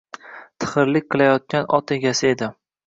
Tixirlik 0.63 1.07
qilayotgan 1.17 1.71
ot 1.81 1.97
egasi 1.99 2.31
edi 2.35 2.55